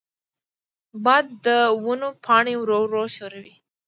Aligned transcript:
باد 1.03 1.25
د 1.45 1.47
ونو 1.83 2.09
پاڼې 2.23 2.53
ورو 2.57 2.77
ورو 2.83 3.03
ښوروي. 3.15 3.55